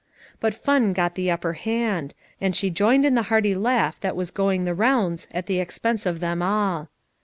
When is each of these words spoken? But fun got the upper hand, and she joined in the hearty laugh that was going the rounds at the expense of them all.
But 0.39 0.55
fun 0.55 0.93
got 0.93 1.13
the 1.13 1.29
upper 1.29 1.53
hand, 1.53 2.15
and 2.41 2.55
she 2.55 2.71
joined 2.71 3.05
in 3.05 3.13
the 3.13 3.21
hearty 3.29 3.53
laugh 3.53 3.99
that 3.99 4.15
was 4.15 4.31
going 4.31 4.63
the 4.63 4.73
rounds 4.73 5.27
at 5.29 5.45
the 5.45 5.59
expense 5.59 6.07
of 6.07 6.19
them 6.21 6.41
all. 6.41 6.89